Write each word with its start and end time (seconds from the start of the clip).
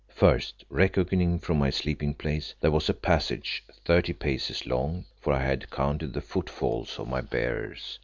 First, 0.09 0.65
reckoning 0.67 1.37
from 1.37 1.59
my 1.59 1.69
sleeping 1.69 2.15
place, 2.15 2.55
there 2.59 2.71
was 2.71 2.89
a 2.89 2.93
passage 2.95 3.63
thirty 3.85 4.13
paces 4.13 4.65
long, 4.65 5.05
for 5.19 5.31
I 5.31 5.43
had 5.43 5.69
counted 5.69 6.13
the 6.13 6.21
footfalls 6.21 6.97
of 6.97 7.07
my 7.07 7.21
bearers. 7.21 7.99